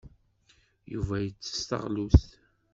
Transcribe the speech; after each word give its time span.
Yuba 0.93 1.15
yettess 1.21 1.61
taɣlust. 1.69 2.29